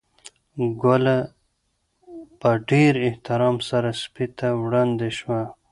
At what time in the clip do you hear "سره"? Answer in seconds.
3.69-3.89